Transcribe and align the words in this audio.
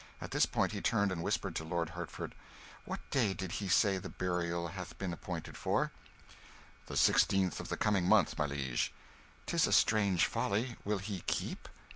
At 0.19 0.31
this 0.31 0.47
point 0.47 0.71
he 0.71 0.81
turned 0.81 1.11
and 1.11 1.21
whispered 1.21 1.55
to 1.57 1.63
Lord 1.63 1.89
Hertford 1.89 2.33
"What 2.85 3.07
day 3.11 3.35
did 3.35 3.51
he 3.61 3.67
say 3.67 3.99
the 3.99 4.09
burial 4.09 4.69
hath 4.69 4.97
been 4.97 5.13
appointed 5.13 5.55
for?" 5.55 5.91
"The 6.87 6.97
sixteenth 6.97 7.59
of 7.59 7.69
the 7.69 7.77
coming 7.77 8.07
month, 8.09 8.35
my 8.35 8.47
liege." 8.47 8.91
"'Tis 9.45 9.67
a 9.67 9.71
strange 9.71 10.25
folly. 10.25 10.75
Will 10.85 10.97
he 10.97 11.19
keep?" 11.27 11.69